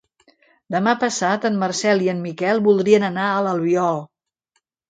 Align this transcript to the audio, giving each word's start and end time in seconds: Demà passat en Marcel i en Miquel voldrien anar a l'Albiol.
Demà 0.75 0.95
passat 1.03 1.45
en 1.51 1.59
Marcel 1.65 2.03
i 2.07 2.11
en 2.15 2.25
Miquel 2.25 2.65
voldrien 2.69 3.09
anar 3.11 3.29
a 3.35 3.47
l'Albiol. 3.49 4.05